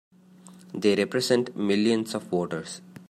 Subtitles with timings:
[0.73, 2.81] They represent millions of voters!